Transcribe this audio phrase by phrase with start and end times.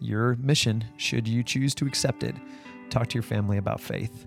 [0.00, 2.34] your mission, should you choose to accept it.
[2.90, 4.26] Talk to your family about faith.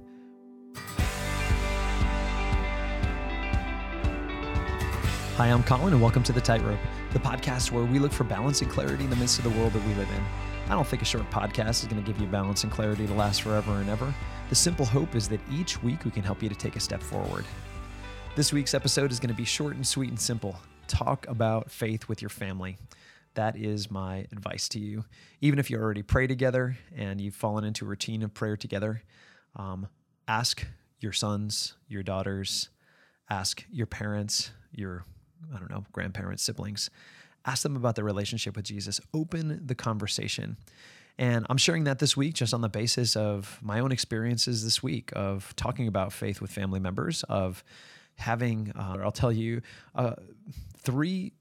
[5.38, 6.80] Hi, I'm Colin, and welcome to The Tightrope,
[7.14, 9.72] the podcast where we look for balance and clarity in the midst of the world
[9.72, 10.24] that we live in.
[10.70, 13.14] I don't think a short podcast is going to give you balance and clarity to
[13.14, 14.14] last forever and ever.
[14.50, 17.02] The simple hope is that each week we can help you to take a step
[17.02, 17.46] forward.
[18.36, 20.60] This week's episode is going to be short and sweet and simple.
[20.88, 22.78] Talk about faith with your family.
[23.40, 25.06] That is my advice to you.
[25.40, 29.02] Even if you already pray together and you've fallen into a routine of prayer together,
[29.56, 29.88] um,
[30.28, 30.68] ask
[31.00, 32.68] your sons, your daughters,
[33.30, 35.06] ask your parents, your
[35.56, 36.90] I don't know, grandparents, siblings.
[37.46, 39.00] Ask them about their relationship with Jesus.
[39.14, 40.58] Open the conversation.
[41.18, 44.84] And I'm sharing that this week just on the basis of my own experiences this
[44.84, 47.64] week of talking about faith with family members, of
[48.18, 49.62] having, uh, I'll tell you,
[49.96, 50.16] uh,
[50.78, 51.32] three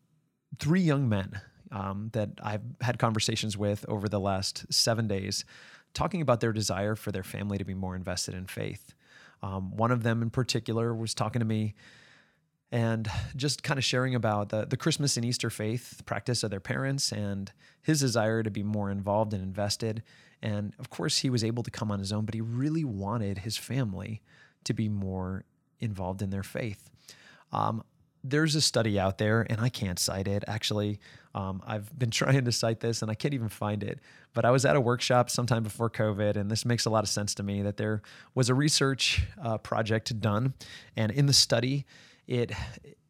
[0.60, 1.40] three young men
[1.72, 5.44] um, that I've had conversations with over the last seven days,
[5.94, 8.94] talking about their desire for their family to be more invested in faith.
[9.42, 11.74] Um, one of them in particular was talking to me
[12.70, 16.60] and just kind of sharing about the, the Christmas and Easter faith practice of their
[16.60, 20.02] parents and his desire to be more involved and invested.
[20.42, 23.38] And of course, he was able to come on his own, but he really wanted
[23.38, 24.20] his family
[24.64, 25.44] to be more
[25.80, 26.90] involved in their faith.
[27.52, 27.82] Um,
[28.24, 30.44] there's a study out there, and I can't cite it.
[30.46, 31.00] Actually,
[31.34, 34.00] um, I've been trying to cite this and I can't even find it.
[34.34, 37.08] But I was at a workshop sometime before COVID, and this makes a lot of
[37.08, 38.02] sense to me that there
[38.34, 40.54] was a research uh, project done.
[40.96, 41.86] And in the study,
[42.28, 42.52] it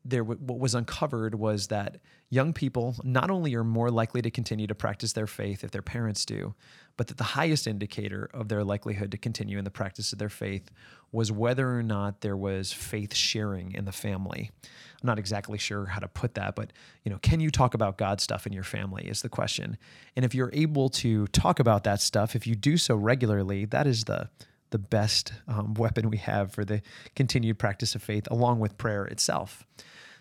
[0.04, 1.98] there what was uncovered was that
[2.30, 5.82] young people not only are more likely to continue to practice their faith if their
[5.82, 6.54] parents do,
[6.96, 10.28] but that the highest indicator of their likelihood to continue in the practice of their
[10.30, 10.70] faith
[11.12, 14.50] was whether or not there was faith sharing in the family.
[14.64, 16.72] I'm not exactly sure how to put that, but
[17.04, 19.76] you know, can you talk about God stuff in your family is the question.
[20.16, 23.86] And if you're able to talk about that stuff, if you do so regularly, that
[23.86, 24.30] is the
[24.70, 26.82] the best um, weapon we have for the
[27.14, 29.66] continued practice of faith, along with prayer itself.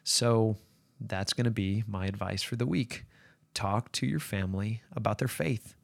[0.03, 0.57] So
[0.99, 3.05] that's going to be my advice for the week.
[3.53, 5.75] Talk to your family about their faith.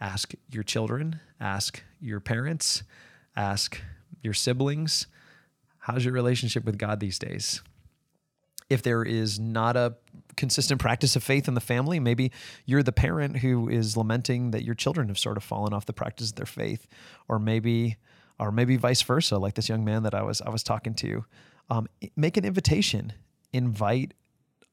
[0.00, 2.82] Ask your children, ask your parents,
[3.34, 3.80] ask
[4.22, 5.06] your siblings,
[5.78, 7.62] how's your relationship with God these days?
[8.68, 9.94] if there is not a
[10.36, 12.30] consistent practice of faith in the family, maybe
[12.64, 15.92] you're the parent who is lamenting that your children have sort of fallen off the
[15.92, 16.86] practice of their faith,
[17.28, 17.96] or maybe,
[18.38, 21.24] or maybe vice versa, like this young man that I was I was talking to.
[21.68, 23.12] Um, make an invitation,
[23.52, 24.14] invite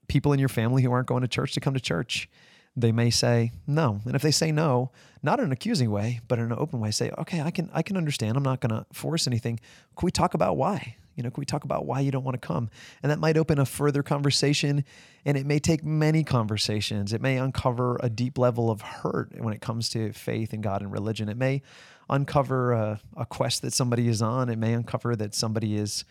[0.08, 2.30] people in your family who aren't going to church to come to church.
[2.76, 4.92] They may say no, and if they say no,
[5.22, 7.84] not in an accusing way, but in an open way, say, okay, I can I
[7.84, 8.36] can understand.
[8.36, 9.60] I'm not going to force anything.
[9.96, 10.98] Can we talk about why?
[11.16, 12.70] You know, can we talk about why you don't want to come?
[13.02, 14.84] And that might open a further conversation,
[15.26, 17.14] and it may take many conversations.
[17.14, 20.82] It may uncover a deep level of hurt when it comes to faith and God
[20.82, 21.30] and religion.
[21.30, 21.62] It may
[22.10, 24.50] uncover a, a quest that somebody is on.
[24.50, 26.04] It may uncover that somebody is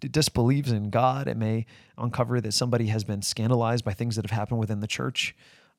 [0.00, 1.28] disbelieves in God.
[1.28, 1.66] It may
[1.98, 5.34] uncover that somebody has been scandalized by things that have happened within the church.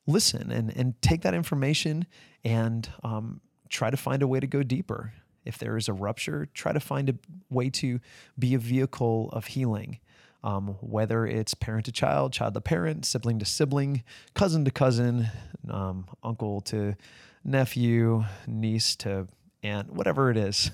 [0.08, 2.06] Listen and and take that information
[2.44, 5.14] and um, try to find a way to go deeper.
[5.46, 7.16] If there is a rupture, try to find a
[7.50, 8.00] way to
[8.38, 10.00] be a vehicle of healing.
[10.44, 14.04] Um, whether it's parent to child, child to parent, sibling to sibling,
[14.34, 15.28] cousin to cousin,
[15.70, 16.96] um, uncle to
[17.44, 19.28] nephew, niece to
[19.64, 20.72] aunt, whatever it is,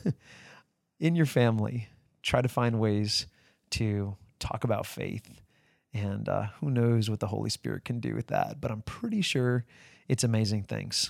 [0.99, 1.89] in your family,
[2.21, 3.27] try to find ways
[3.71, 5.41] to talk about faith.
[5.93, 9.21] And uh, who knows what the Holy Spirit can do with that, but I'm pretty
[9.21, 9.65] sure
[10.07, 11.09] it's amazing things.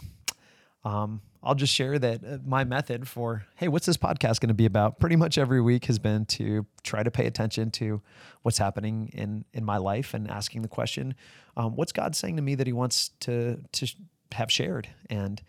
[0.84, 4.54] Um, I'll just share that uh, my method for, hey, what's this podcast going to
[4.54, 5.00] be about?
[5.00, 8.02] Pretty much every week has been to try to pay attention to
[8.42, 11.16] what's happening in in my life and asking the question,
[11.56, 13.88] um, what's God saying to me that He wants to to
[14.34, 14.90] have shared?
[15.10, 15.42] And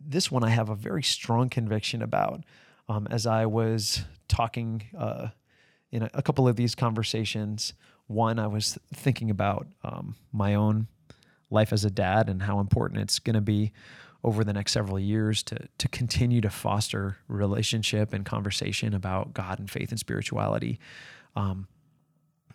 [0.00, 2.44] this one I have a very strong conviction about.
[2.88, 5.28] Um, as I was talking uh,
[5.90, 7.74] in a, a, couple of these conversations,
[8.06, 10.86] one I was thinking about um, my own
[11.50, 13.72] life as a dad and how important it's going to be
[14.26, 19.58] over the next several years to to continue to foster relationship and conversation about God
[19.58, 20.78] and faith and spirituality.
[21.36, 21.68] Um,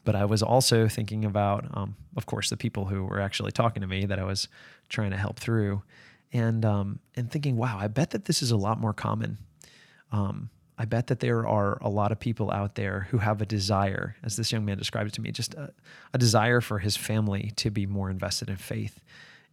[0.04, 3.82] but I was also thinking about, um, of course, the people who were actually talking
[3.82, 4.48] to me that I was
[4.90, 5.82] trying to help through,
[6.34, 9.38] and um, and thinking, wow, I bet that this is a lot more common.
[10.12, 13.46] Um, I bet that there are a lot of people out there who have a
[13.46, 15.72] desire, as this young man described it to me, just a,
[16.14, 19.00] a desire for his family to be more invested in faith.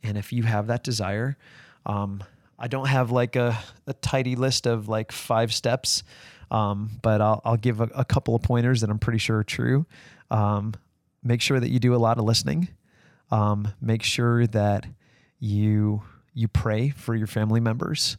[0.03, 1.37] And if you have that desire,
[1.87, 2.23] um,
[2.59, 6.03] I don't have like a, a tidy list of like five steps,
[6.51, 9.45] um, but I'll, I'll give a, a, couple of pointers that I'm pretty sure are
[9.45, 9.87] true.
[10.31, 10.75] Um,
[11.23, 12.69] make sure that you do a lot of listening.
[13.31, 14.87] Um, make sure that
[15.39, 16.03] you
[16.35, 18.17] you pray for your family members.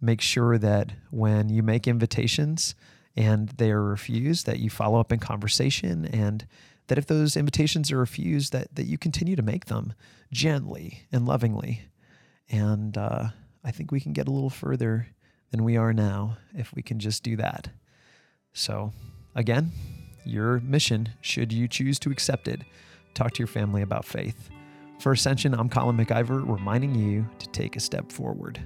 [0.00, 2.74] Make sure that when you make invitations
[3.16, 6.46] and they are refused, that you follow up in conversation and
[6.88, 9.94] that if those invitations are refused, that, that you continue to make them
[10.32, 11.82] gently and lovingly.
[12.52, 13.28] And uh,
[13.64, 15.08] I think we can get a little further
[15.50, 17.70] than we are now if we can just do that.
[18.52, 18.92] So,
[19.34, 19.72] again,
[20.24, 22.60] your mission, should you choose to accept it,
[23.14, 24.50] talk to your family about faith.
[25.00, 28.60] For Ascension, I'm Colin MacIver, reminding you to take a step forward.